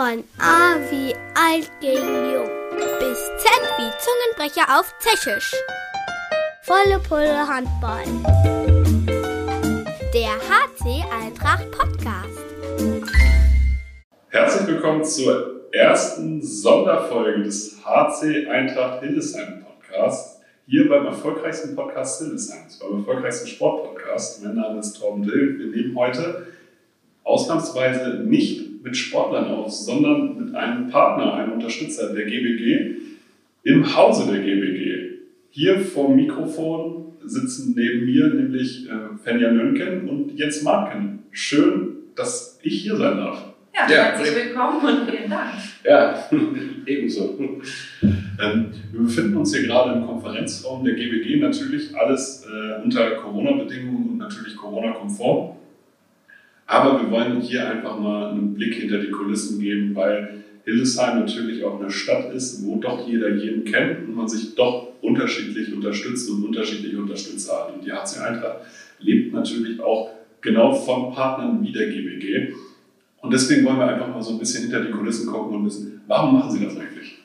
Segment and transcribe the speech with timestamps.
[0.00, 2.48] Von A wie alt gegen jung
[3.00, 5.54] bis Z wie Zungenbrecher auf Tschechisch.
[6.62, 8.04] Volle Pulle Handball.
[10.14, 12.40] Der HC Eintracht Podcast.
[14.30, 20.40] Herzlich willkommen zur ersten Sonderfolge des HC Eintracht Hildesheim Podcasts.
[20.66, 24.42] Hier beim erfolgreichsten Podcast Hildesheims, beim erfolgreichsten Sportpodcast.
[24.44, 25.58] Mein Name ist Torben Dill.
[25.58, 26.46] Wir nehmen heute
[27.22, 32.96] ausnahmsweise nicht mit Sportlern auf, sondern mit einem Partner, einem Unterstützer der GBG
[33.64, 35.10] im Hause der GBG.
[35.50, 41.24] Hier vor dem Mikrofon sitzen neben mir nämlich äh, Fenja Nönken und Jens Marken.
[41.30, 43.50] Schön, dass ich hier sein darf.
[43.74, 45.54] Ja, ja herzlich willkommen und vielen Dank.
[45.84, 46.28] Ja,
[46.86, 47.38] ebenso.
[48.02, 54.10] Ähm, wir befinden uns hier gerade im Konferenzraum der GBG, natürlich alles äh, unter Corona-Bedingungen
[54.10, 55.56] und natürlich Corona-konform.
[56.70, 61.64] Aber wir wollen hier einfach mal einen Blick hinter die Kulissen geben, weil Hildesheim natürlich
[61.64, 66.30] auch eine Stadt ist, wo doch jeder jeden kennt und man sich doch unterschiedlich unterstützt
[66.30, 67.74] und unterschiedliche Unterstützer hat.
[67.74, 68.58] Und die HC Eintracht
[69.00, 72.54] lebt natürlich auch genau von Partnern wie der GBG.
[73.20, 76.00] Und deswegen wollen wir einfach mal so ein bisschen hinter die Kulissen gucken und wissen,
[76.06, 77.18] warum machen Sie das eigentlich?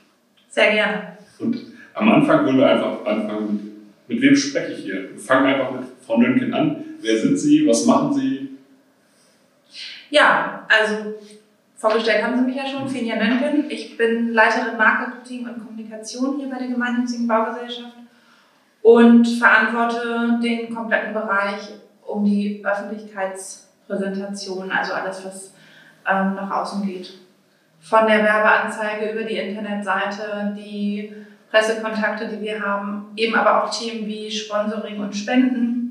[0.49, 1.17] Sehr gerne.
[1.37, 1.55] Und
[1.93, 3.59] am Anfang wollen wir einfach anfangen,
[4.07, 5.11] mit wem spreche ich hier?
[5.11, 6.77] Wir fangen einfach mit Frau Nönken an.
[6.99, 7.67] Wer sind Sie?
[7.67, 8.34] Was machen Sie?
[10.16, 11.16] Ja, also
[11.75, 13.69] vorgestellt haben Sie mich ja schon, Finja Nönken.
[13.69, 17.97] Ich bin Leiterin Marketing und Kommunikation hier bei der gemeinnützigen Baugesellschaft
[18.81, 21.73] und verantworte den kompletten Bereich
[22.08, 25.53] um die Öffentlichkeitspräsentation, also alles, was
[26.09, 27.19] ähm, nach außen geht.
[27.81, 31.13] Von der Werbeanzeige über die Internetseite, die
[31.52, 35.84] Pressekontakte, die wir haben, eben aber auch Themen wie Sponsoring und Spenden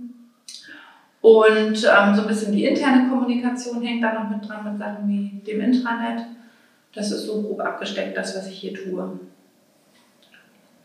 [1.24, 5.08] und ähm, so ein bisschen die interne Kommunikation hängt da noch mit dran, mit Sachen
[5.08, 6.26] wie dem Intranet.
[6.94, 9.18] Das ist so grob abgesteckt, das, was ich hier tue.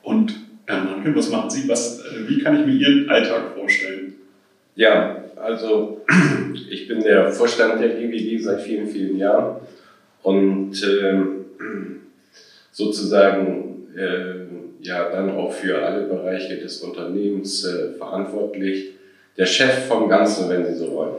[0.02, 0.34] Und
[0.66, 1.68] Herr Manke, was machen Sie?
[1.68, 4.14] Was, äh, wie kann ich mir Ihren Alltag vorstellen?
[4.76, 6.06] Ja, also
[6.70, 9.58] ich bin der Vorstand der GWG seit vielen, vielen Jahren
[10.24, 11.20] und äh,
[12.72, 18.99] sozusagen äh, ja dann auch für alle Bereiche des Unternehmens äh, verantwortlich
[19.40, 21.14] der Chef vom Ganzen, wenn Sie so wollen.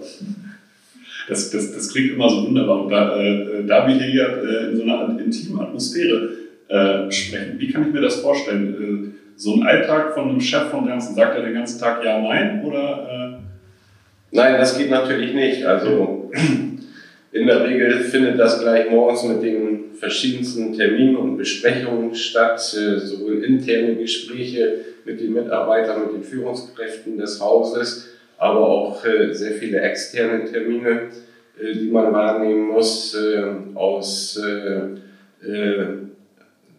[1.27, 2.83] Das, das, das klingt immer so wunderbar.
[2.83, 6.31] Und da, äh, da wir hier äh, in so einer intimen Atmosphäre
[6.69, 9.15] äh, sprechen, wie kann ich mir das vorstellen?
[9.15, 12.21] Äh, so ein Alltag von einem Chef vom Ganzen, sagt er den ganzen Tag ja,
[12.21, 12.63] nein?
[12.63, 14.37] Oder, äh?
[14.37, 15.65] Nein, das geht natürlich nicht.
[15.65, 16.31] Also
[17.33, 22.99] in der Regel findet das gleich morgens mit den verschiedensten Terminen und Besprechungen statt, äh,
[22.99, 29.53] sowohl interne Gespräche mit den Mitarbeitern, mit den Führungskräften des Hauses, aber auch äh, sehr
[29.53, 31.09] viele externe Termine,
[31.61, 33.17] äh, die man wahrnehmen muss
[33.75, 34.39] aus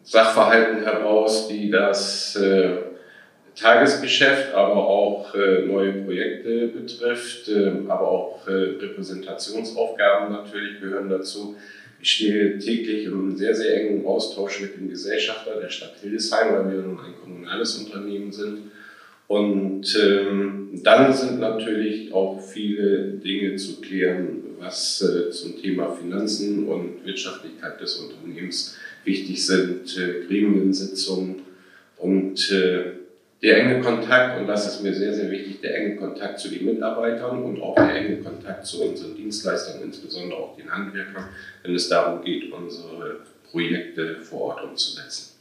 [0.03, 2.39] Sachverhalten heraus, die das
[3.55, 11.55] Tagesgeschäft, aber auch äh, neue Projekte betrifft, äh, aber auch äh, Repräsentationsaufgaben natürlich gehören dazu.
[12.01, 16.71] Ich stehe täglich im sehr, sehr engen Austausch mit dem Gesellschafter der Stadt Hildesheim, weil
[16.71, 18.71] wir nun ein kommunales Unternehmen sind.
[19.27, 26.67] Und ähm, dann sind natürlich auch viele Dinge zu klären, was äh, zum Thema Finanzen
[26.67, 31.43] und Wirtschaftlichkeit des Unternehmens wichtig sind, äh, Gremiensitzungen
[31.97, 33.00] und äh,
[33.43, 36.65] der enge Kontakt, und das ist mir sehr, sehr wichtig, der enge Kontakt zu den
[36.65, 41.25] Mitarbeitern und auch der enge Kontakt zu unseren Dienstleistern, insbesondere auch den Handwerkern,
[41.63, 45.31] wenn es darum geht, unsere Projekte vor Ort umzusetzen.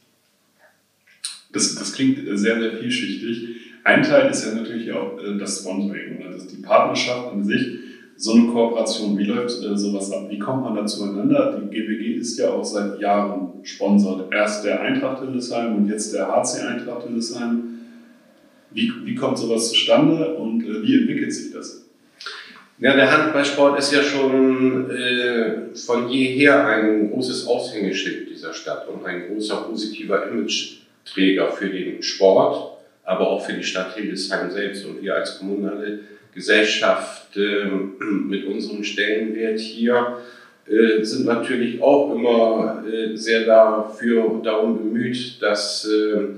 [1.52, 3.56] Das, das klingt sehr, sehr vielschichtig.
[3.84, 7.80] Ein Teil ist ja natürlich auch äh, das Sponsoring oder das, die Partnerschaft an sich.
[8.16, 10.26] So eine Kooperation, wie läuft äh, sowas ab?
[10.28, 11.60] Wie kommt man da zueinander?
[11.60, 14.28] Die GBG ist ja auch seit Jahren Sponsor.
[14.30, 17.69] Erst der Eintracht Hildesheim und jetzt der HC Eintracht Hildesheim.
[18.72, 21.84] Wie, wie kommt sowas zustande und äh, wie entwickelt sich das?
[22.78, 29.04] Ja, der Handballsport ist ja schon äh, von jeher ein großes Aushängeschild dieser Stadt und
[29.04, 34.86] ein großer positiver Imageträger für den Sport, aber auch für die Stadt Hildesheim selbst.
[34.86, 36.00] Und wir als kommunale
[36.34, 37.66] Gesellschaft äh,
[38.00, 40.18] mit unserem Stellenwert hier
[40.66, 46.28] äh, sind natürlich auch immer äh, sehr dafür, darum bemüht, dass äh, äh,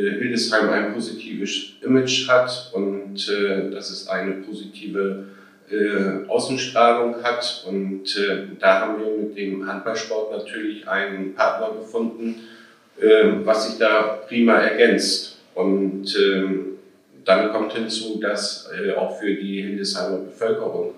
[0.00, 5.24] Hildesheim ein positives Image hat und äh, dass es eine positive
[5.70, 7.64] äh, Außenstrahlung hat.
[7.66, 12.36] Und äh, da haben wir mit dem Handballsport natürlich einen Partner gefunden,
[13.00, 15.38] äh, was sich da prima ergänzt.
[15.54, 16.76] Und ähm,
[17.24, 20.94] dann kommt hinzu, dass äh, auch für die Hildesheimer Bevölkerung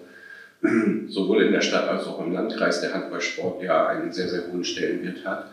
[1.09, 4.65] sowohl in der Stadt als auch im Landkreis der Handballsport ja einen sehr, sehr hohen
[4.65, 5.51] Stellenwert hat.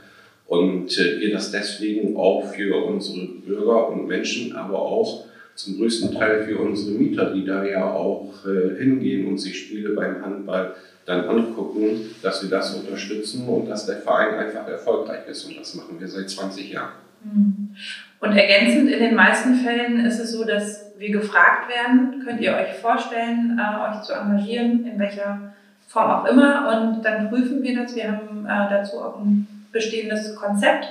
[0.48, 5.26] Und äh, wir das deswegen auch für unsere Bürger und Menschen, aber auch
[5.56, 9.96] zum größten Teil für unsere Mieter, die da ja auch äh, hingehen und sich Spiele
[9.96, 10.76] beim Handball
[11.06, 15.46] dann angucken, dass wir das unterstützen und dass der Verein einfach erfolgreich ist.
[15.46, 16.94] Und das machen wir seit 20 Jahren.
[17.24, 17.76] Mhm.
[18.20, 22.54] Und ergänzend in den meisten Fällen ist es so, dass wir gefragt werden, könnt ihr
[22.54, 25.54] euch vorstellen, äh, euch zu engagieren, in welcher
[25.88, 26.92] Form auch immer.
[26.92, 27.96] Und dann prüfen wir das.
[27.96, 30.88] Wir haben dazu auch ein bestehendes Konzept.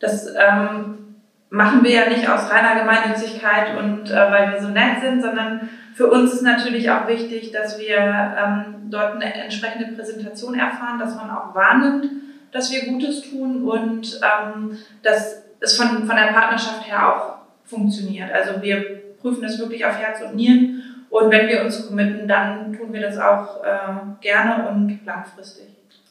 [0.00, 1.16] Das ähm,
[1.48, 5.68] machen wir ja nicht aus reiner Gemeinnützigkeit und äh, weil wir so nett sind, sondern
[5.94, 11.16] für uns ist natürlich auch wichtig, dass wir ähm, dort eine entsprechende Präsentation erfahren, dass
[11.16, 12.10] man auch wahrnimmt,
[12.52, 18.30] dass wir Gutes tun und ähm, dass es von, von der Partnerschaft her auch funktioniert.
[18.30, 22.74] Also wir prüfen das wirklich auf Herz und Nieren und wenn wir uns committen, dann
[22.74, 25.64] tun wir das auch äh, gerne und langfristig.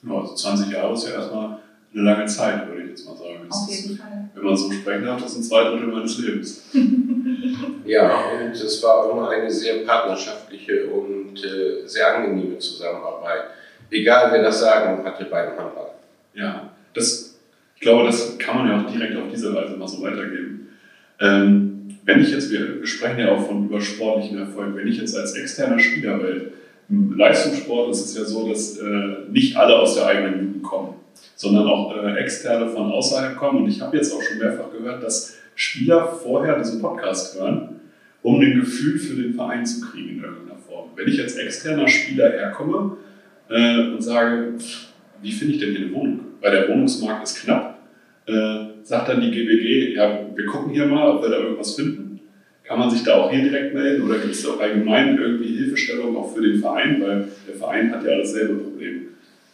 [0.09, 1.59] Also 20 Jahre ist ja erstmal
[1.93, 3.47] eine lange Zeit, würde ich jetzt mal sagen.
[3.49, 4.29] Auf jeden ist, Fall.
[4.33, 6.63] Wenn man so sprechen darf, das sind zwei Drittel meines Lebens.
[7.85, 13.45] Ja, und es war immer eine sehr partnerschaftliche und äh, sehr angenehme Zusammenarbeit.
[13.89, 15.91] Egal, wer das Sagen hatte beim Handball.
[16.33, 17.39] Ja, das,
[17.75, 20.67] ich glaube, das kann man ja auch direkt auf diese Weise mal so weitergeben.
[21.21, 25.15] Ähm, wenn ich jetzt, wir, wir sprechen ja auch von übersportlichen Erfolg, wenn ich jetzt
[25.15, 26.51] als externer Spieler, weil
[26.89, 30.95] im Leistungssport ist es ja so, dass äh, nicht alle aus der eigenen Jugend kommen,
[31.35, 33.63] sondern auch äh, externe von außerhalb kommen.
[33.63, 37.79] Und ich habe jetzt auch schon mehrfach gehört, dass Spieler vorher diesen Podcast hören,
[38.21, 40.89] um ein Gefühl für den Verein zu kriegen in irgendeiner Form.
[40.95, 42.97] Wenn ich als externer Spieler herkomme
[43.49, 44.53] äh, und sage,
[45.21, 46.19] wie finde ich denn hier eine Wohnung?
[46.41, 47.79] Weil der Wohnungsmarkt ist knapp.
[48.25, 52.19] Äh, sagt dann die GBG, ja, wir gucken hier mal, ob wir da irgendwas finden.
[52.63, 56.17] Kann man sich da auch hier direkt melden oder gibt es auch allgemein irgendwie Hilfestellung
[56.17, 57.01] auch für den Verein?
[57.01, 59.07] Weil der Verein hat ja dasselbe Problem,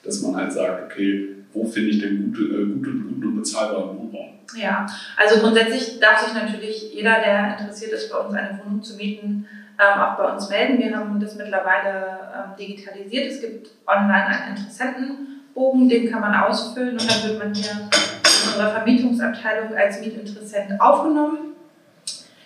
[0.03, 3.97] dass man halt sagt, okay, wo finde ich denn gute, äh, guten, guten und bezahlbaren
[3.97, 4.33] Wohnraum?
[4.55, 4.85] Ja,
[5.17, 9.47] also grundsätzlich darf sich natürlich jeder, der interessiert ist, bei uns eine Wohnung zu mieten,
[9.79, 10.79] ähm, auch bei uns melden.
[10.79, 13.31] Wir haben das mittlerweile ähm, digitalisiert.
[13.31, 18.47] Es gibt online einen Interessentenbogen, den kann man ausfüllen und dann wird man hier in
[18.47, 21.53] unserer Vermietungsabteilung als Mietinteressent aufgenommen.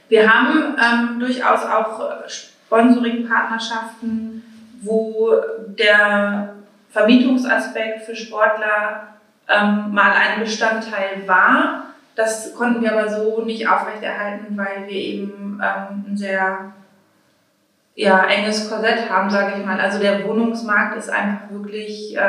[0.09, 4.42] Wir haben ähm, durchaus auch Sponsoring-Partnerschaften,
[4.81, 5.33] wo
[5.77, 6.56] der
[6.97, 9.09] Vermietungsaspekt für Sportler
[9.47, 11.94] ähm, mal ein Bestandteil war.
[12.15, 16.73] Das konnten wir aber so nicht aufrechterhalten, weil wir eben ähm, ein sehr
[17.94, 19.79] ja, enges Korsett haben, sage ich mal.
[19.79, 22.21] Also der Wohnungsmarkt ist einfach wirklich äh,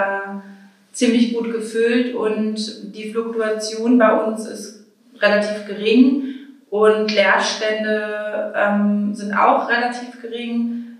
[0.92, 4.86] ziemlich gut gefüllt und die Fluktuation bei uns ist
[5.18, 6.34] relativ gering
[6.68, 10.98] und Leerstände ähm, sind auch relativ gering.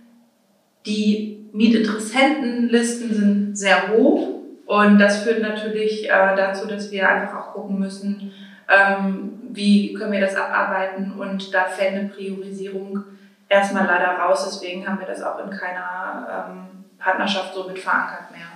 [0.87, 4.29] Die Mietinteressentenlisten sind sehr hoch
[4.67, 8.33] und das führt natürlich äh, dazu, dass wir einfach auch gucken müssen,
[8.69, 13.03] ähm, wie können wir das abarbeiten und da fällt eine Priorisierung
[13.49, 14.45] erstmal leider raus.
[14.45, 18.47] Deswegen haben wir das auch in keiner ähm, Partnerschaft so mit verankert mehr.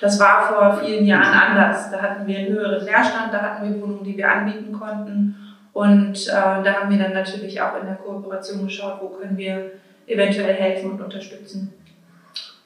[0.00, 1.90] Das war vor vielen Jahren anders.
[1.90, 5.36] Da hatten wir einen höheren Leerstand, da hatten wir Wohnungen, die wir anbieten konnten.
[5.72, 9.72] Und äh, da haben wir dann natürlich auch in der Kooperation geschaut, wo können wir
[10.06, 11.72] eventuell helfen und unterstützen.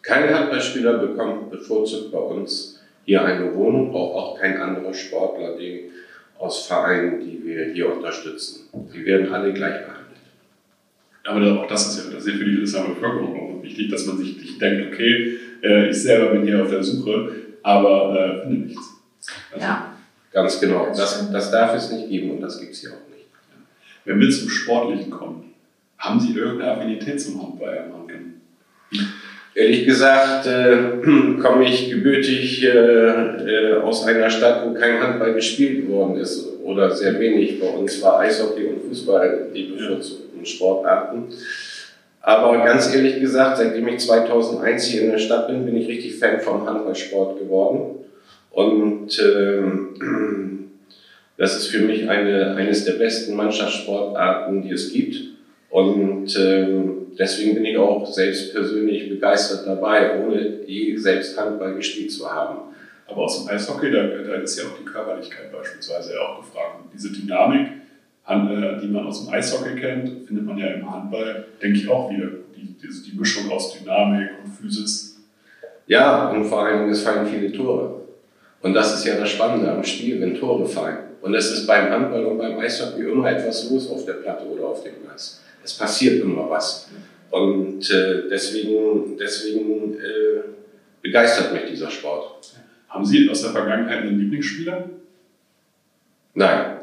[0.03, 5.91] Kein Handballspieler bekommt bevorzugt bei uns hier eine Wohnung, auch, auch kein anderer Sportler die
[6.39, 8.69] aus Vereinen, die wir hier unterstützen.
[8.93, 9.99] Sie werden alle gleich behandelt.
[11.25, 14.07] Aber auch das ist ja, das ist ja für die Lissabon Bevölkerung auch wichtig, dass
[14.07, 18.43] man sich nicht denkt, okay, äh, ich selber bin hier auf der Suche, aber äh,
[18.43, 19.03] finde nichts.
[19.53, 19.95] Also, ja.
[20.33, 20.87] Ganz genau.
[20.95, 23.27] Das, das darf es nicht geben und das gibt es hier auch nicht.
[24.05, 25.55] Wenn wir zum Sportlichen kommen,
[25.99, 28.08] haben Sie irgendeine Affinität zum Handball, Herr Manken?
[29.59, 30.77] Ehrlich gesagt äh,
[31.43, 36.93] komme ich gebürtig äh, äh, aus einer Stadt, wo kein Handball gespielt worden ist oder
[36.95, 37.59] sehr wenig.
[37.59, 41.25] Bei uns war Eishockey und Fußball die bevorzugten Sportarten.
[42.21, 46.21] Aber ganz ehrlich gesagt, seitdem ich 2001 hier in der Stadt bin, bin ich richtig
[46.21, 48.05] Fan vom Handballsport geworden.
[48.53, 50.69] Und ähm,
[51.37, 55.17] das ist für mich eine, eines der besten Mannschaftssportarten, die es gibt.
[55.69, 62.13] Und ähm, deswegen bin ich auch selbst persönlich begeistert dabei, ohne je selbst Handball gespielt
[62.13, 62.59] zu haben.
[63.07, 66.81] Aber aus dem Eishockey, da, da ist ja auch die Körperlichkeit beispielsweise auch gefragt.
[66.85, 67.69] Und diese Dynamik,
[68.29, 72.11] äh, die man aus dem Eishockey kennt, findet man ja im Handball, denke ich, auch
[72.11, 72.27] wieder.
[72.55, 75.17] Die, die, die Mischung aus Dynamik und Physis.
[75.87, 78.03] Ja, und vor allem, es fallen viele Tore.
[78.61, 80.99] Und das ist ja das Spannende am Spiel, wenn Tore fallen.
[81.23, 84.65] Und es ist beim Handball und beim Eishockey immer etwas los auf der Platte oder
[84.67, 85.43] auf dem Glas.
[85.65, 86.89] Es passiert immer was.
[87.31, 90.41] Und äh, deswegen, deswegen äh,
[91.03, 92.55] begeistert mich dieser Sport.
[92.89, 94.89] Haben Sie aus der Vergangenheit einen Lieblingsspieler?
[96.35, 96.77] Nein.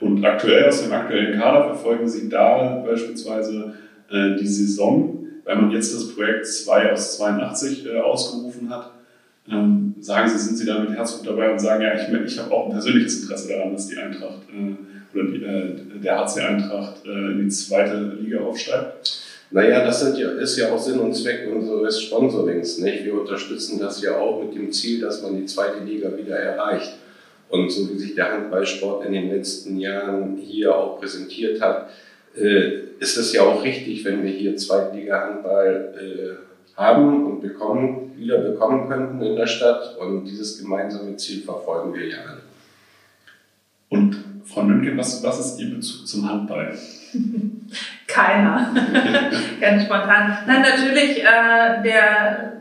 [0.00, 3.74] Und aktuell aus dem aktuellen Kader verfolgen Sie da beispielsweise
[4.10, 8.92] äh, die Saison, weil man jetzt das Projekt 2 aus 82 äh, ausgerufen hat.
[9.48, 12.52] Ähm, sagen Sie, sind Sie da mit Herzog dabei und sagen, ja, ich, ich habe
[12.52, 14.74] auch ein persönliches Interesse daran, dass die Eintracht äh,
[15.14, 19.22] oder äh, der HC Eintracht äh, in die zweite Liga aufsteigt?
[19.50, 22.78] Naja, das sind ja, ist ja auch Sinn und Zweck unseres Sponsorings.
[22.78, 23.04] Nicht?
[23.04, 26.92] Wir unterstützen das ja auch mit dem Ziel, dass man die zweite Liga wieder erreicht.
[27.48, 31.90] Und so wie sich der Handballsport in den letzten Jahren hier auch präsentiert hat,
[32.36, 36.38] äh, ist es ja auch richtig, wenn wir hier Zweitliga-Handball
[36.76, 39.98] haben und bekommen, wieder bekommen könnten in der Stadt.
[39.98, 42.40] Und dieses gemeinsame Ziel verfolgen wir ja alle.
[43.90, 46.76] Und Frau Nünke, was, was ist Ihr Bezug zum Handball?
[48.06, 48.74] Keiner.
[49.60, 50.38] Ganz spontan.
[50.46, 52.52] Nein, natürlich äh, der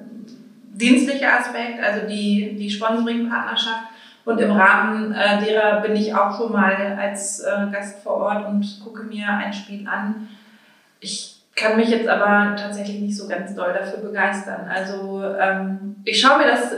[0.80, 3.86] dienstliche Aspekt, also die, die Sponsoring-Partnerschaft.
[4.26, 8.48] Und im Rahmen äh, derer bin ich auch schon mal als äh, Gast vor Ort
[8.48, 10.28] und gucke mir ein Spiel an.
[11.00, 14.70] Ich kann mich jetzt aber tatsächlich nicht so ganz doll dafür begeistern.
[14.70, 16.72] Also ähm, ich schaue mir das,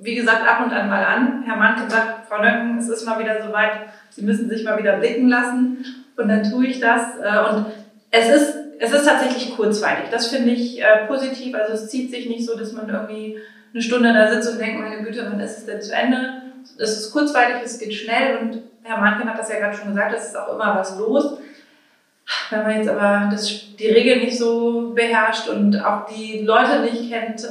[0.00, 1.42] wie gesagt, ab und an mal an.
[1.46, 3.88] Herr Manke sagt, Frau Nöcken, es ist mal wieder soweit,
[4.18, 5.84] Sie müssen sich mal wieder blicken lassen.
[6.16, 7.02] Und dann tue ich das.
[7.22, 7.66] Äh, und
[8.10, 10.08] es ist, es ist tatsächlich kurzweilig.
[10.10, 11.54] Das finde ich äh, positiv.
[11.54, 13.38] Also es zieht sich nicht so, dass man irgendwie
[13.72, 16.42] eine Stunde da sitzt und denkt, meine Güte, wann ist es denn zu Ende?
[16.78, 20.14] Es ist kurzweilig, es geht schnell und Herr Manken hat das ja gerade schon gesagt,
[20.16, 21.38] es ist auch immer was los.
[22.50, 27.10] Wenn man jetzt aber das, die Regeln nicht so beherrscht und auch die Leute nicht
[27.10, 27.46] kennt,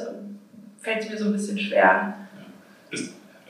[0.80, 2.16] fällt es mir so ein bisschen schwer.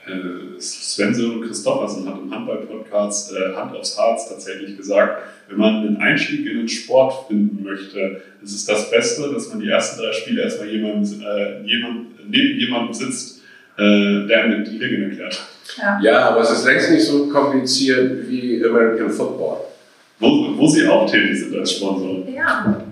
[0.08, 5.96] Äh, Sven Christoffersen hat im Handball-Podcast äh, Hand aufs Harz tatsächlich gesagt, wenn man einen
[5.98, 10.12] Einstieg in den Sport finden möchte, ist es das Beste, dass man die ersten drei
[10.12, 13.42] Spiele erstmal jemand, äh, jemand, neben jemandem sitzt,
[13.76, 15.40] äh, der einem die Regeln erklärt.
[15.76, 16.00] Ja.
[16.02, 19.58] ja, aber es ist längst nicht so kompliziert wie American Football.
[20.18, 22.26] Wo, wo sie auch tätig sind als Sponsor.
[22.28, 22.82] Ja.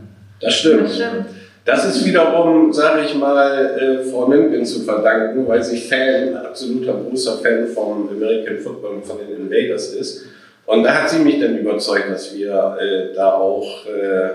[0.40, 0.82] Das stimmt.
[0.82, 1.26] Das stimmt.
[1.66, 6.94] Das ist wiederum, sage ich mal, äh, Frau Münken zu verdanken, weil sie Fan, absoluter
[6.94, 10.26] großer Fan vom American Football und von den Invaders ist.
[10.64, 14.32] Und da hat sie mich dann überzeugt, dass wir äh, da auch äh, äh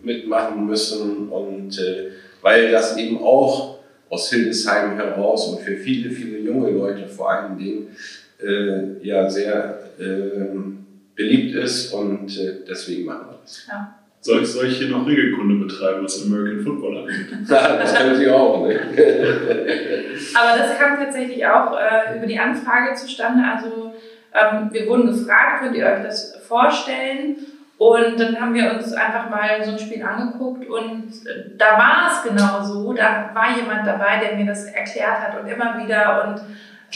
[0.00, 6.38] mitmachen müssen und äh, weil das eben auch aus Hildesheim heraus und für viele, viele
[6.38, 7.88] junge Leute vor allen Dingen
[8.42, 12.30] äh, ja sehr ähm, beliebt ist und
[12.66, 13.66] deswegen machen wir das.
[13.68, 13.97] Ja.
[14.20, 17.28] Soll ich, soll ich hier noch Regelkunde betreiben, was American Football angeht?
[17.48, 18.74] das können Sie auch, ne?
[20.34, 23.44] Aber das kam tatsächlich auch äh, über die Anfrage zustande.
[23.44, 23.92] Also
[24.34, 27.36] ähm, wir wurden gefragt, könnt ihr euch das vorstellen?
[27.78, 32.10] Und dann haben wir uns einfach mal so ein Spiel angeguckt und äh, da war
[32.10, 32.92] es genau so.
[32.92, 36.26] Da war jemand dabei, der mir das erklärt hat und immer wieder.
[36.26, 36.40] Und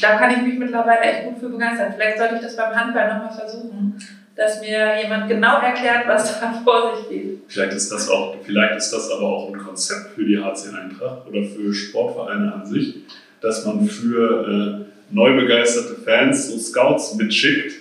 [0.03, 1.93] da kann ich mich mittlerweile echt gut für begeistern.
[1.95, 3.97] Vielleicht sollte ich das beim Handball nochmal versuchen
[4.35, 7.39] dass mir jemand genau erklärt, was da vor sich geht.
[7.49, 11.29] Vielleicht ist das auch, vielleicht ist das aber auch ein Konzept für die HC Eintracht
[11.29, 12.97] oder für Sportvereine an sich,
[13.41, 17.75] dass man für äh, neu begeisterte Fans so Scouts mitschickt.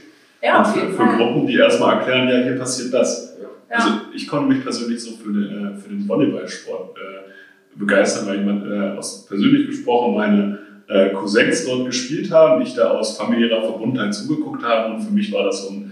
[0.43, 3.37] Ja, für, für Gruppen, die erstmal erklären, ja, hier passiert das.
[3.39, 3.77] Ja.
[3.77, 8.39] Also ich konnte mich persönlich so für den, äh, für den Volleyballsport äh, begeistern, weil
[8.39, 13.61] jemand äh, aus persönlich gesprochen meine äh, Cousins dort gespielt haben, ich da aus familiärer
[13.61, 15.90] Verbundenheit zugeguckt habe und für mich war das so ein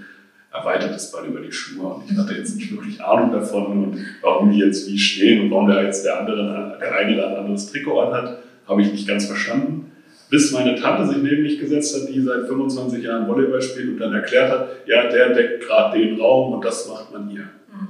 [0.51, 4.51] erweitertes Ball über die Schuhe und ich hatte jetzt nicht wirklich Ahnung davon und warum
[4.51, 7.72] die jetzt wie stehen und warum der jetzt der andere, der eine oder ein anderes
[7.72, 9.91] Trikot anhat, habe ich nicht ganz verstanden.
[10.29, 13.98] Bis meine Tante sich neben mich gesetzt hat, die seit 25 Jahren Volleyball spielt und
[13.98, 17.50] dann erklärt hat, ja, der deckt gerade den Raum und das macht man hier.
[17.72, 17.88] Mhm.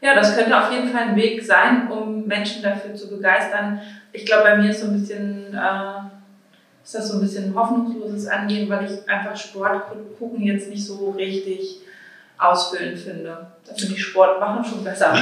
[0.00, 3.80] Ja, das könnte auf jeden Fall ein Weg sein, um Menschen dafür zu begeistern.
[4.12, 6.15] Ich glaube, bei mir ist so ein bisschen äh,
[6.86, 9.82] ist das so ein bisschen hoffnungsloses Angehen, weil ich einfach Sport
[10.20, 11.80] gucken jetzt nicht so richtig
[12.38, 13.48] ausfüllend finde.
[13.66, 15.12] Da finde ich Sport machen schon besser.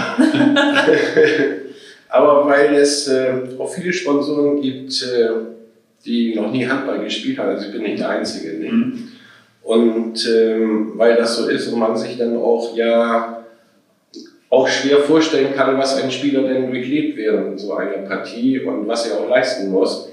[2.11, 5.31] Aber weil es äh, auch viele Sponsoren gibt, äh,
[6.05, 8.59] die noch nie Handball gespielt haben, also ich bin nicht der Einzige.
[8.59, 8.73] Nicht?
[8.73, 9.09] Mhm.
[9.63, 13.43] Und ähm, weil das so ist und man sich dann auch ja
[14.51, 19.09] auch schwer vorstellen kann, was ein Spieler denn durchlebt während so einer Partie und was
[19.09, 20.11] er auch leisten muss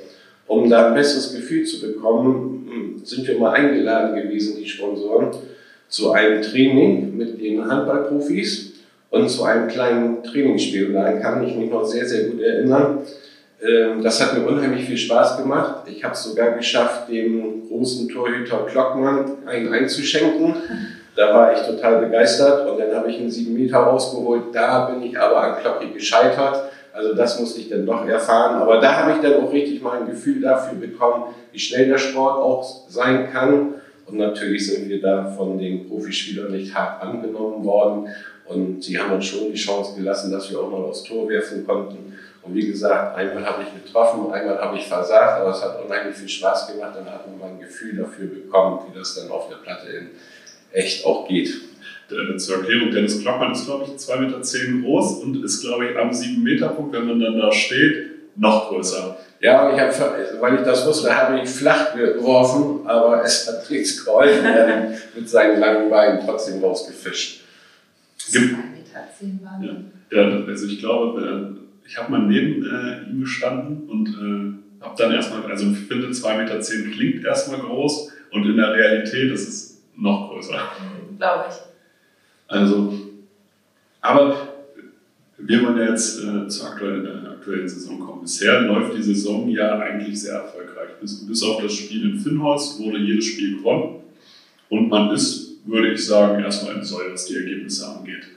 [0.52, 5.30] um da ein besseres Gefühl zu bekommen, hm, sind wir mal eingeladen gewesen, die Sponsoren,
[5.88, 8.74] zu einem Training mit den Handballprofis
[9.10, 10.92] und zu einem kleinen Trainingsspiel.
[10.92, 13.00] Da kann ich mich noch sehr, sehr gut erinnern.
[13.66, 15.86] Ähm, das hat mir unheimlich viel Spaß gemacht.
[15.88, 20.56] Ich habe es sogar geschafft, dem großen Torhüter Klockmann einen einzuschenken.
[21.16, 24.54] Da war ich total begeistert und dann habe ich einen 7 Meter rausgeholt.
[24.54, 26.71] Da bin ich aber an Kloppi gescheitert.
[26.94, 28.62] Also das musste ich dann doch erfahren.
[28.62, 31.98] Aber da habe ich dann auch richtig mal ein Gefühl dafür bekommen, wie schnell der
[31.98, 33.76] Sport auch sein kann.
[34.06, 38.10] Und natürlich sind wir da von den Profispielern nicht hart angenommen worden.
[38.46, 41.66] Und sie haben uns schon die Chance gelassen, dass wir auch mal aufs Tor werfen
[41.66, 42.18] konnten.
[42.44, 46.16] Und wie gesagt, einmal habe ich getroffen, einmal habe ich versagt, aber es hat unheimlich
[46.16, 46.94] viel Spaß gemacht.
[46.96, 50.10] Dann hat man mal ein Gefühl dafür bekommen, wie das dann auf der Platte in
[50.74, 51.54] echt auch geht.
[52.38, 56.10] Zur Erklärung, Dennis Klockmann ist, glaube ich, 2,10 Meter groß und ist, glaube ich, am
[56.10, 59.18] 7-Meter-Punkt, wenn man dann da steht, noch größer.
[59.40, 64.06] Ja, ich hab, weil ich das wusste, habe ich flach geworfen, aber es hat nichts
[64.06, 64.46] geholfen.
[64.46, 67.42] Er hat mit seinen langen Beinen trotzdem rausgefischt.
[68.32, 69.92] Gibt, 2,10 Meter waren.
[70.12, 71.56] Ja, also ich glaube,
[71.88, 76.08] ich habe mal neben äh, ihm gestanden und äh, habe dann erstmal, also ich finde
[76.08, 80.60] 2,10 Meter klingt erstmal groß und in der Realität ist es noch größer.
[81.18, 81.71] Glaube ich.
[82.52, 82.94] Also,
[84.02, 84.56] aber
[85.38, 88.24] wir wollen ja jetzt äh, zur aktuellen, äh, aktuellen Saison kommen.
[88.24, 90.90] Bisher läuft die Saison ja eigentlich sehr erfolgreich.
[91.00, 94.02] Bis, bis auf das Spiel in Finnhorst wurde jedes Spiel gewonnen
[94.68, 98.28] und man ist, würde ich sagen, erstmal im Soll, was die Ergebnisse angeht.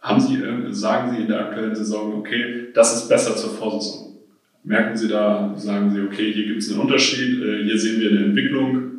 [0.00, 4.14] Haben Sie, äh, sagen Sie in der aktuellen Saison, okay, das ist besser zur Vorsaison?
[4.62, 8.12] Merken Sie da, sagen Sie, okay, hier gibt es einen Unterschied, äh, hier sehen wir
[8.12, 8.89] eine Entwicklung?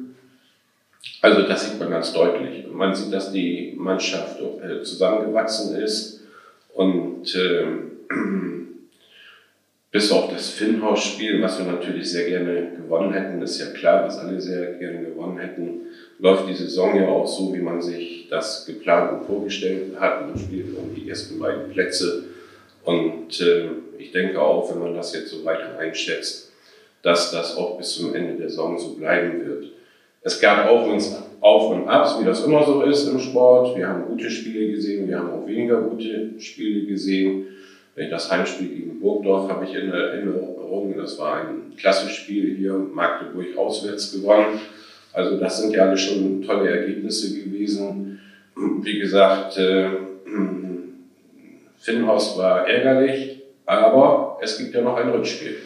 [1.22, 2.66] Also das sieht man ganz deutlich.
[2.72, 6.22] Man sieht, dass die Mannschaft äh, zusammengewachsen ist
[6.74, 7.66] und äh,
[9.92, 14.18] bis auf das Finnhaus-Spiel, was wir natürlich sehr gerne gewonnen hätten, ist ja klar, was
[14.18, 15.82] alle sehr gerne gewonnen hätten,
[16.20, 20.28] läuft die Saison ja auch so, wie man sich das geplant und vorgestellt hat.
[20.28, 22.24] Man spielt um die ersten beiden Plätze.
[22.84, 26.52] Und äh, ich denke auch, wenn man das jetzt so weiter einschätzt,
[27.04, 29.66] dass das auch bis zum Ende der Saison so bleiben wird.
[30.24, 33.76] Es gab auch uns Auf und Abs, wie das immer so ist im Sport.
[33.76, 37.48] Wir haben gute Spiele gesehen, wir haben auch weniger gute Spiele gesehen.
[37.96, 40.94] Das Heimspiel gegen Burgdorf habe ich in Erinnerung.
[40.96, 44.60] Das war ein klassisches Spiel hier, Magdeburg auswärts gewonnen.
[45.14, 48.20] Also das sind ja alle schon tolle Ergebnisse gewesen.
[48.56, 49.90] Wie gesagt, äh,
[51.80, 55.58] Finnhaus war ärgerlich, aber es gibt ja noch ein Rückspiel.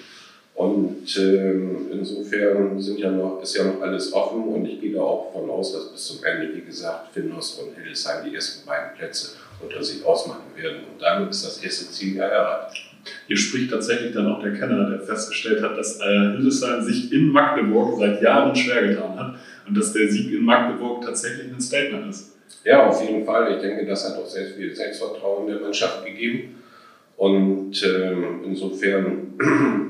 [0.55, 5.01] Und ähm, insofern sind ja noch, ist ja noch alles offen und ich gehe da
[5.01, 8.95] auch davon aus, dass bis zum Ende, wie gesagt, Finnhaus und Hildesheim die ersten beiden
[8.97, 10.77] Plätze unter sich ausmachen werden.
[10.77, 12.85] Und damit ist das erste Ziel erreicht.
[13.27, 17.27] Hier spricht tatsächlich dann auch der Kenner, der festgestellt hat, dass äh, Hildesheim sich in
[17.27, 19.35] Magdeburg seit Jahren schwer getan hat
[19.67, 22.35] und dass der Sieg in Magdeburg tatsächlich ein Statement ist.
[22.63, 23.55] Ja, auf jeden Fall.
[23.55, 26.63] Ich denke, das hat auch sehr viel Selbstvertrauen der Mannschaft gegeben.
[27.17, 29.33] Und ähm, insofern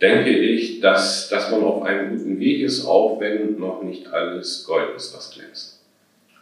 [0.00, 4.64] denke ich, dass, dass man auf einem guten Weg ist, auch wenn noch nicht alles
[4.66, 5.80] Gold ist, was glänzt.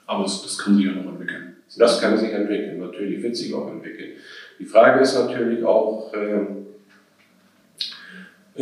[0.06, 1.56] Aber das, das kann sich ja noch entwickeln.
[1.76, 4.12] Das kann sich entwickeln, natürlich wird sich auch entwickeln.
[4.58, 6.46] Die Frage ist natürlich auch, äh,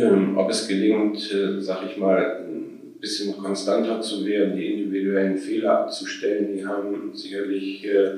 [0.01, 5.37] äh, ob es gelingt, äh, sag ich mal, ein bisschen konstanter zu werden, die individuellen
[5.37, 6.55] Fehler abzustellen.
[6.55, 8.11] Die haben sicherlich äh,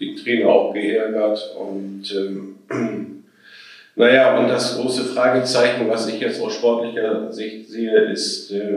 [0.00, 3.23] den Trainer auch geärgert und ähm,
[3.96, 8.74] naja, und das große Fragezeichen, was ich jetzt aus sportlicher Sicht sehe, ist, äh,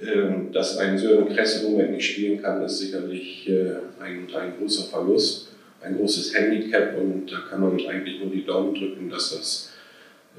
[0.00, 4.90] äh, dass ein Sören Kress Moment nicht spielen kann, ist sicherlich äh, ein, ein großer
[4.90, 9.72] Verlust, ein großes Handicap und da kann man eigentlich nur die Daumen drücken, dass das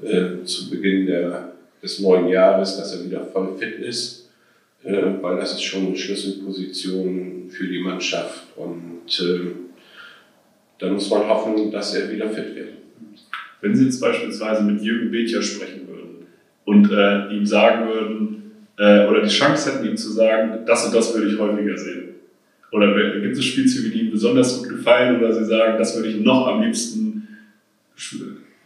[0.02, 4.24] äh, zu Beginn der, des neuen Jahres, dass er wieder voll fit ist,
[4.82, 9.00] weil das ist schon eine Schlüsselposition für die Mannschaft und
[10.78, 12.68] dann muss man hoffen, dass er wieder fit wird.
[13.66, 16.26] Wenn Sie jetzt beispielsweise mit Jürgen Betjer sprechen würden
[16.66, 20.94] und äh, ihm sagen würden, äh, oder die Chance hätten, ihm zu sagen, das und
[20.94, 22.10] das würde ich häufiger sehen.
[22.70, 26.20] Oder gibt es Spielzüge, die Ihnen besonders gut gefallen oder Sie sagen, das würde ich
[26.20, 27.26] noch am liebsten,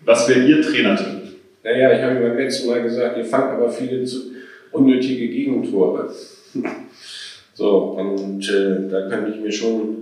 [0.04, 1.22] was wäre Ihr Trainertipp?
[1.64, 4.04] Naja, ich habe beim letzten Mal gesagt, ihr fangt aber viele
[4.72, 6.12] unnötige Gegentore.
[7.54, 9.96] so, und äh, da könnte ich mir schon,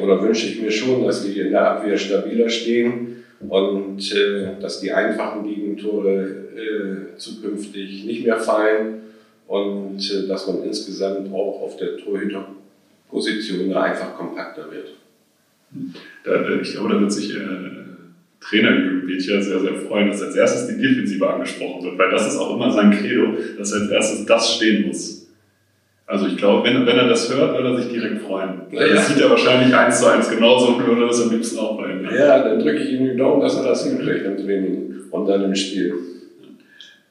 [0.00, 4.80] oder wünsche ich mir schon, dass wir in der Abwehr stabiler stehen und äh, dass
[4.80, 6.22] die einfachen Gegentore
[6.56, 9.02] äh, zukünftig nicht mehr fallen
[9.46, 14.94] und äh, dass man insgesamt auch auf der Torhüterposition einfach kompakter wird.
[16.24, 17.38] Da, ich glaube, da wird sich äh,
[18.40, 22.26] Trainer Jürgen Bethia sehr, sehr freuen, dass als erstes die Defensive angesprochen wird, weil das
[22.26, 25.19] ist auch immer sein Credo, dass als erstes das stehen muss.
[26.10, 28.62] Also ich glaube, wenn, wenn er das hört, wird er sich direkt freuen.
[28.72, 28.84] Ja.
[28.88, 31.92] Das sieht er wahrscheinlich eins zu eins genauso und würde das am liebsten auch bei
[31.92, 32.04] ihm.
[32.04, 35.44] Ja, dann drücke ich ihm die Daumen, dass er das hinkriegt im Training und dann
[35.44, 35.94] im Spiel.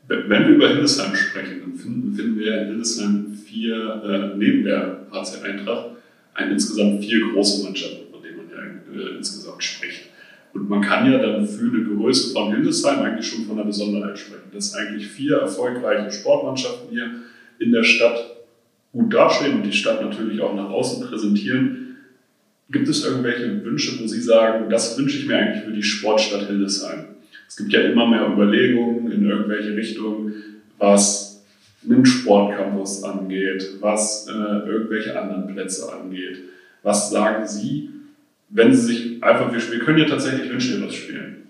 [0.10, 4.98] Wenn wir über Hildesheim sprechen, dann finden, finden wir in Hildesheim vier, äh, neben der
[5.14, 5.92] HC Eintracht,
[6.34, 10.10] ein insgesamt vier große Mannschaften, von denen man ja äh, insgesamt spricht.
[10.54, 14.20] Und man kann ja dann für eine Größe von Hildesheim eigentlich schon von einer Besonderheit
[14.20, 17.12] sprechen, dass eigentlich vier erfolgreiche Sportmannschaften hier
[17.60, 18.39] in der Stadt
[18.92, 21.98] gut dastehen und die Stadt natürlich auch nach außen präsentieren.
[22.70, 26.48] Gibt es irgendwelche Wünsche, wo Sie sagen, das wünsche ich mir eigentlich für die Sportstadt
[26.48, 27.06] Hildesheim?
[27.48, 30.34] Es gibt ja immer mehr Überlegungen in irgendwelche Richtungen,
[30.78, 31.44] was
[31.84, 36.38] einen Sportcampus angeht, was äh, irgendwelche anderen Plätze angeht.
[36.84, 37.90] Was sagen Sie,
[38.50, 41.48] wenn Sie sich einfach, wir, wir können ja tatsächlich was spielen?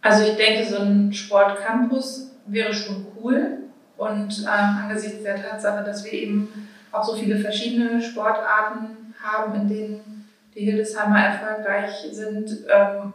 [0.00, 3.58] Also ich denke, so ein Sportcampus wäre schon cool.
[3.98, 9.68] Und äh, angesichts der Tatsache, dass wir eben auch so viele verschiedene Sportarten haben, in
[9.68, 13.12] denen die Hildesheimer erfolgreich sind, ähm,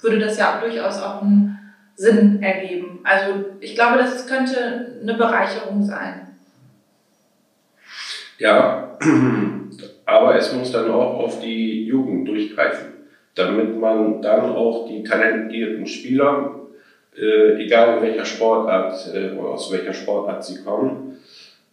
[0.00, 1.58] würde das ja auch durchaus auch einen
[1.94, 2.98] Sinn ergeben.
[3.04, 6.26] Also ich glaube, das könnte eine Bereicherung sein.
[8.38, 8.98] Ja,
[10.04, 12.88] aber es muss dann auch auf die Jugend durchgreifen,
[13.36, 16.63] damit man dann auch die talentierten Spieler
[17.16, 21.16] äh, egal in welcher Sportart äh, aus welcher Sportart sie kommen,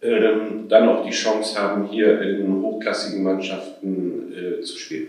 [0.02, 0.20] äh,
[0.68, 5.08] dann auch die Chance haben, hier in hochklassigen Mannschaften äh, zu spielen.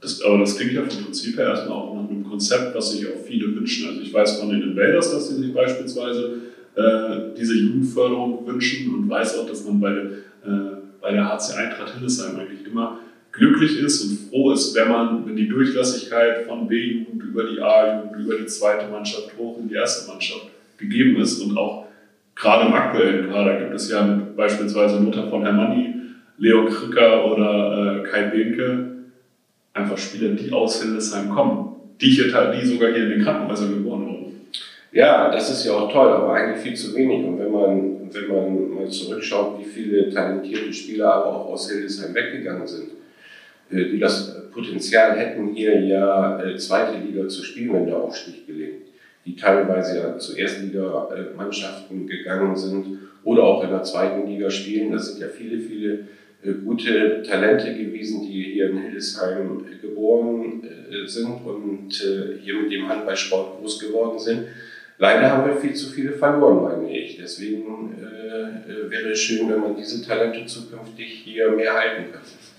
[0.00, 3.06] Das, aber das klingt ja vom Prinzip her erstmal auch nach einem Konzept, was sich
[3.06, 3.88] auch viele wünschen.
[3.88, 6.40] Also ich weiß von den Invaders, dass sie sich beispielsweise
[6.74, 11.94] äh, diese Jugendförderung wünschen und weiß auch, dass man bei, äh, bei der HC Eintracht
[11.94, 12.98] Hildesheim eigentlich immer
[13.32, 18.24] glücklich ist und froh ist, wenn man, wenn die Durchlässigkeit von B-Jugend über die A-Jugend,
[18.24, 21.86] über die zweite Mannschaft hoch in die erste Mannschaft gegeben ist und auch
[22.36, 24.02] gerade im aktuellen Kader gibt es ja
[24.36, 25.94] beispielsweise Mutter von Hermanni,
[26.38, 28.88] Leo Krücker oder äh, Kai Behnke
[29.74, 34.06] einfach Spieler, die aus Hildesheim kommen, die, hier, die sogar hier in den Krankenhäusern geboren
[34.06, 34.40] wurden.
[34.92, 37.24] Ja, das ist ja auch toll, aber eigentlich viel zu wenig.
[37.24, 42.14] Und wenn man, wenn man mal zurückschaut, wie viele talentierte Spieler aber auch aus Hildesheim
[42.14, 42.90] weggegangen sind,
[43.72, 48.88] die das Potenzial hätten, hier ja äh, zweite Liga zu spielen, wenn der Aufstieg gelingt,
[49.24, 54.92] die teilweise ja zu Erstligamannschaften gegangen sind oder auch in der zweiten Liga spielen.
[54.92, 56.06] Das sind ja viele, viele
[56.44, 60.62] äh, gute Talente gewesen, die hier in Hildesheim geboren
[61.06, 61.90] sind und
[62.42, 64.44] hier mit dem Handballsport groß geworden sind.
[64.98, 67.16] Leider haben wir viel zu viele verloren, meine ich.
[67.16, 72.51] Deswegen äh, wäre es schön, wenn man diese Talente zukünftig hier mehr halten könnte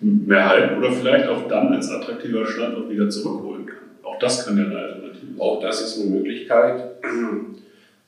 [0.00, 3.76] mehr halten oder vielleicht auch dann als attraktiver Standort wieder zurückholen kann.
[4.02, 5.40] Auch das kann ja eine Alternative sein.
[5.40, 6.82] Auch das ist eine Möglichkeit.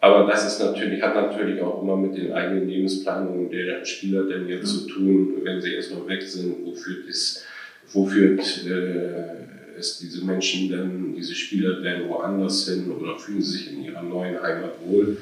[0.00, 4.48] Aber das ist natürlich, hat natürlich auch immer mit den eigenen Lebensplanungen der Spieler denn
[4.48, 7.44] jetzt zu tun, wenn sie erstmal weg sind, wo führt es,
[7.92, 13.58] wo führt äh, es diese Menschen denn, diese Spieler denn woanders hin oder fühlen sie
[13.58, 15.18] sich in ihrer neuen Heimat wohl.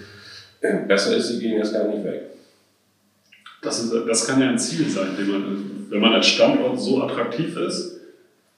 [0.63, 2.23] Äh, besser ist, sie gehen erst gar nicht weg.
[3.61, 7.57] Das, ist, das kann ja ein Ziel sein, man, wenn man als Standort so attraktiv
[7.57, 8.01] ist,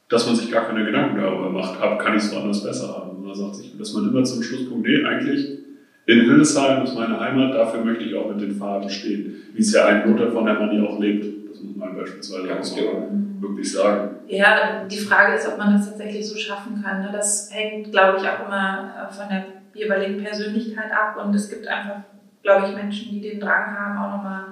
[0.09, 3.11] dass man sich gar keine Gedanken darüber macht, kann ich es woanders besser haben.
[3.16, 5.59] Und man sagt sich, dass man immer zum Schlusspunkt, nee, eigentlich
[6.05, 9.37] in Hildesheim ist meine Heimat, dafür möchte ich auch mit den Farben stehen.
[9.55, 11.51] Wie es ja ein Lothar von der Manni auch lebt.
[11.51, 13.09] Das muss man beispielsweise Ganz auch genau.
[13.40, 14.16] wirklich sagen.
[14.27, 17.03] Ja, die Frage ist, ob man das tatsächlich so schaffen kann.
[17.03, 17.11] Ne?
[17.12, 21.25] Das hängt, glaube ich, auch immer von der jeweiligen Persönlichkeit ab.
[21.25, 22.03] Und es gibt einfach,
[22.42, 24.45] glaube ich, Menschen, die den Drang haben, auch nochmal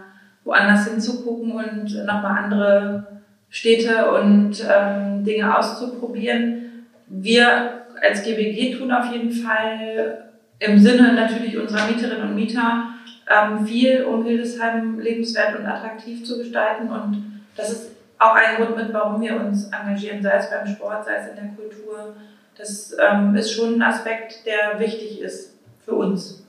[0.45, 3.07] woanders hinzugucken und nochmal andere
[3.51, 6.87] Städte und ähm, Dinge auszuprobieren.
[7.07, 12.85] Wir als GBG tun auf jeden Fall im Sinne natürlich unserer Mieterinnen und Mieter
[13.29, 16.89] ähm, viel, um Hildesheim lebenswert und attraktiv zu gestalten.
[16.89, 21.07] Und das ist auch ein Grund mit, warum wir uns engagieren, sei es beim Sport,
[21.07, 22.15] sei es in der Kultur.
[22.57, 26.45] Das ähm, ist schon ein Aspekt, der wichtig ist für uns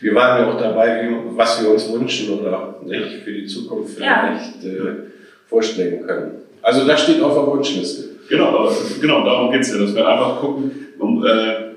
[0.00, 4.62] wir waren ja auch dabei, was wir uns wünschen oder nicht, für die Zukunft vielleicht
[4.62, 4.70] ja.
[4.70, 4.94] äh,
[5.46, 6.32] vorstellen können.
[6.62, 8.16] Also das steht auf der Wunschliste.
[8.28, 11.72] Genau, genau darum geht es ja, dass wir einfach gucken, um, äh,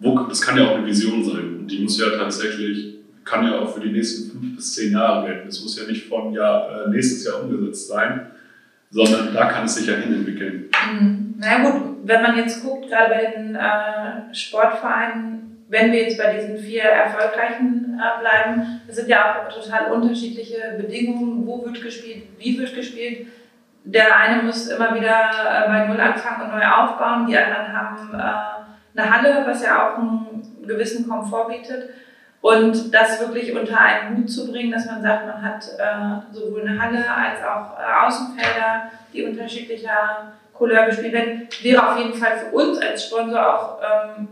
[0.00, 1.66] wo, das kann ja auch eine Vision sein.
[1.66, 5.46] Die muss ja tatsächlich, kann ja auch für die nächsten fünf bis zehn Jahre gelten.
[5.46, 8.26] Das muss ja nicht von Jahr, äh, nächstes Jahr umgesetzt sein,
[8.90, 10.68] sondern da kann es sich ja hinentwickeln.
[10.92, 11.34] Mhm.
[11.38, 16.32] Na gut, wenn man jetzt guckt, gerade bei den äh, Sportvereinen, wenn wir jetzt bei
[16.32, 22.24] diesen vier erfolgreichen äh, bleiben, es sind ja auch total unterschiedliche Bedingungen, wo wird gespielt,
[22.38, 23.26] wie wird gespielt.
[23.84, 28.14] Der eine muss immer wieder äh, bei Null anfangen und neu aufbauen, die anderen haben
[28.14, 31.90] äh, eine Halle, was ja auch einen gewissen Komfort bietet.
[32.40, 36.60] Und das wirklich unter einen Hut zu bringen, dass man sagt, man hat äh, sowohl
[36.62, 42.36] eine Halle als auch äh, Außenfelder, die unterschiedlicher Couleur bespielt werden, wäre auf jeden Fall
[42.36, 44.28] für uns als Sponsor auch ähm,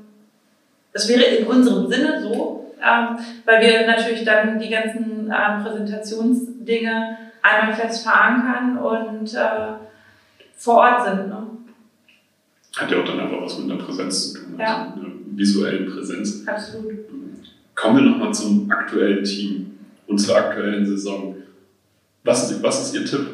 [0.94, 7.18] das wäre in unserem Sinne so, ähm, weil wir natürlich dann die ganzen ähm, Präsentationsdinge
[7.42, 9.74] einmal fest verankern und äh,
[10.56, 11.28] vor Ort sind.
[11.28, 11.46] Ne?
[12.76, 14.86] Hat ja auch dann einfach was mit einer Präsenz zu tun, Ja.
[14.94, 16.46] also einer visuellen Präsenz.
[16.46, 16.92] Absolut.
[17.74, 21.36] Kommen wir nochmal zum aktuellen Team und zur aktuellen Saison.
[22.22, 23.26] Was ist, was ist Ihr Tipp?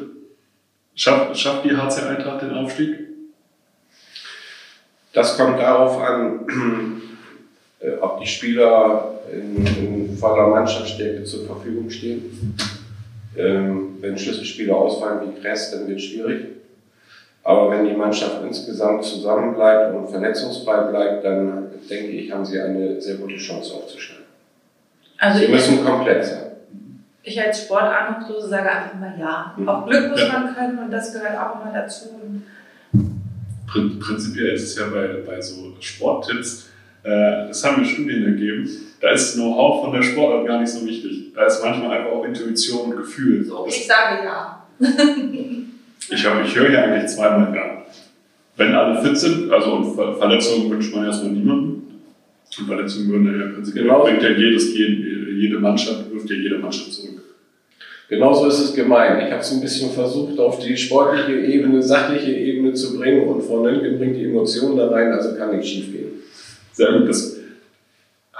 [0.95, 2.97] Schafft, schafft die HC Eintracht den Aufstieg?
[5.13, 7.01] Das kommt darauf an,
[8.01, 12.55] ob die Spieler in, in voller Mannschaftsstärke zur Verfügung stehen.
[13.37, 16.47] Ähm, wenn Schlüsselspieler ausfallen wie Kress, dann wird es schwierig.
[17.43, 23.01] Aber wenn die Mannschaft insgesamt zusammenbleibt und verletzungsfrei bleibt, dann denke ich, haben sie eine
[23.01, 24.25] sehr gute Chance aufzusteigen.
[25.17, 26.51] Also Sie müssen komplett sein.
[27.23, 29.55] ich als Sportahnungslose sage einfach mal ja.
[29.65, 32.09] Auch Glück muss man können und das gehört auch immer dazu.
[33.67, 36.70] Prin- Prinzipiell ist es ja bei, bei so Sporttipps, äh,
[37.03, 41.33] das haben mir Studien ergeben, da ist Know-how von der Sportart gar nicht so wichtig.
[41.33, 43.43] Da ist manchmal einfach auch Intuition und Gefühl.
[43.43, 44.65] so, ich sage ja.
[46.09, 47.83] Ich, hab, ich höre ja eigentlich zweimal ja.
[48.57, 49.81] Wenn alle fit sind, also
[50.19, 51.83] Verletzungen wünscht man erstmal niemandem.
[52.59, 54.03] Und Verletzungen würden ja prinzipiell Genau.
[54.03, 57.21] bringt ja jedes, jede, jede Mannschaft, wirft ja jede Mannschaft zurück.
[58.09, 59.23] Genauso ist es gemeint.
[59.23, 63.41] Ich habe es ein bisschen versucht, auf die sportliche Ebene, sachliche Ebene zu bringen und
[63.41, 66.20] Frau Nönken bringt die Emotionen da rein, also kann nichts schief gehen.
[66.73, 67.09] Sehr gut.
[67.09, 67.41] Das,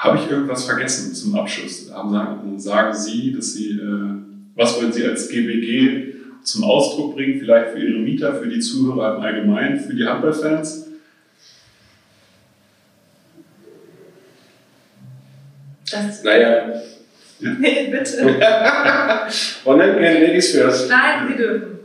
[0.02, 1.92] habe ich irgendwas vergessen zum Abschluss?
[1.94, 4.16] Haben, sagen, sagen Sie, dass Sie, äh,
[4.56, 9.18] was wollen Sie als GBG zum Ausdruck bringen, vielleicht für Ihre Mieter, für die Zuhörer
[9.18, 10.88] im Allgemeinen, für die Handballfans?
[15.92, 16.82] Das, Naja,
[17.40, 18.40] nee, bitte.
[19.64, 20.90] Frau Nönken, Ladies first.
[20.90, 21.80] Nein, Sie dürfen.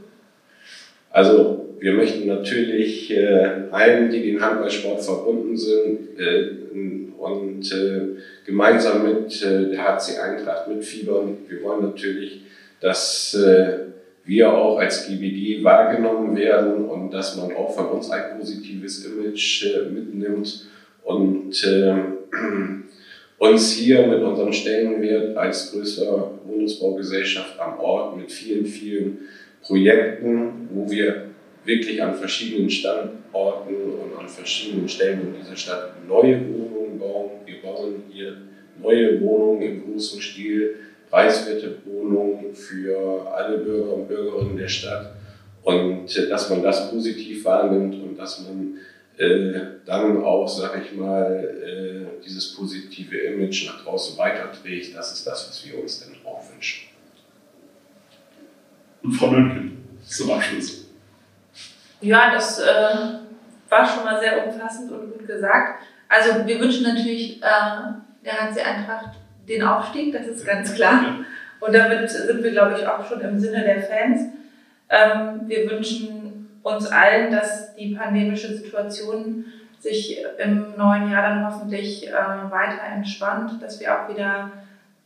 [1.10, 6.48] Also, wir möchten natürlich äh, allen, die den Handballsport verbunden sind äh,
[7.18, 11.38] und äh, gemeinsam mit äh, der HC Eintracht mitfiebern.
[11.48, 12.42] Wir wollen natürlich,
[12.80, 13.78] dass äh,
[14.24, 19.66] wir auch als GBG wahrgenommen werden und dass man auch von uns ein positives Image
[19.66, 20.66] äh, mitnimmt
[21.04, 21.54] und
[23.38, 29.18] uns hier mit unserem Stellenwert als größter Wohnungsbaugesellschaft am Ort mit vielen, vielen
[29.62, 31.26] Projekten, wo wir
[31.66, 37.30] wirklich an verschiedenen Standorten und an verschiedenen Stellen in dieser Stadt neue Wohnungen bauen.
[37.44, 38.36] Wir bauen hier
[38.80, 40.76] neue Wohnungen im großen Stil,
[41.10, 45.14] preiswerte Wohnungen für alle Bürger und Bürgerinnen der Stadt.
[45.62, 48.78] Und äh, dass man das positiv wahrnimmt und dass man
[49.18, 55.26] äh, dann auch, sag ich mal, äh, dieses positive Image nach draußen weiterträgt, das ist
[55.26, 56.88] das, was wir uns denn auch wünschen.
[59.02, 60.85] Und Frau Nönken, zum Abschluss.
[62.00, 62.96] Ja, das äh,
[63.68, 65.80] war schon mal sehr umfassend und gut gesagt.
[66.08, 67.44] Also wir wünschen natürlich äh,
[68.24, 69.16] der HC Eintracht
[69.48, 71.24] den Aufstieg, das ist ganz klar.
[71.60, 74.22] Und damit sind wir, glaube ich, auch schon im Sinne der Fans.
[74.88, 79.44] Ähm, wir wünschen uns allen, dass die pandemische Situation
[79.78, 84.50] sich im neuen Jahr dann hoffentlich äh, weiter entspannt, dass wir auch wieder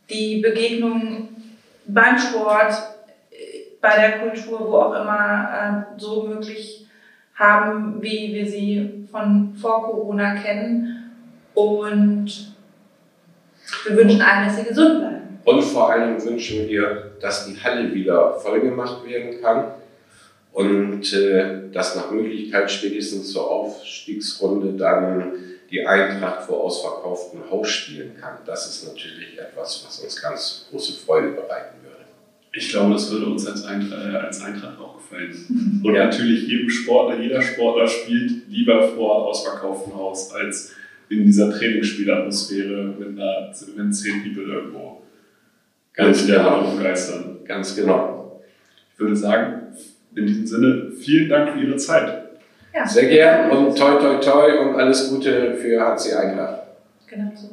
[0.09, 2.73] die Begegnungen beim Sport,
[3.81, 6.87] bei der Kultur, wo auch immer, äh, so möglich
[7.35, 11.13] haben, wie wir sie von vor Corona kennen.
[11.55, 12.55] Und
[13.87, 15.39] wir wünschen allen, dass sie gesund bleiben.
[15.45, 19.73] Und vor allem wünschen wir, dass die Halle wieder vollgemacht werden kann
[20.53, 25.33] und äh, dass nach Möglichkeit spätestens zur Aufstiegsrunde dann
[25.71, 28.39] die Eintracht vor ausverkauftem Haus spielen kann.
[28.45, 31.80] Das ist natürlich etwas, was uns ganz große Freude bereiten.
[32.53, 35.81] Ich glaube, das würde uns als Eintracht, äh, als Eintracht auch gefallen.
[35.85, 36.07] Und Ja.
[36.07, 40.75] natürlich jedem Sportler, jeder Sportler spielt lieber vor ausverkauftem Haus als
[41.09, 45.03] in dieser Trainingsspielatmosphäre mit einer, wenn zehn People irgendwo
[45.93, 46.61] ganz der genau.
[46.61, 47.39] rumgeistern.
[47.45, 48.41] Ganz genau.
[48.95, 49.63] Ich würde sagen,
[50.15, 52.31] in diesem Sinne, vielen Dank für Ihre Zeit.
[52.75, 56.63] Ja, Sehr gern und toi toi toi und alles Gute für HC Eintracht.
[57.09, 57.49] Genau so.